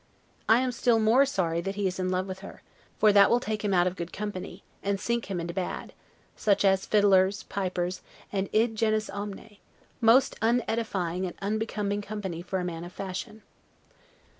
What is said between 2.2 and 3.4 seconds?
with her; for that will